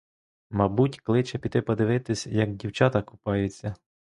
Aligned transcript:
Мабуть 0.49 0.99
кличе 1.01 1.37
піти 1.37 1.61
подивитись, 1.61 2.27
як 2.27 2.55
дівчата 2.55 3.01
купаються? 3.01 3.75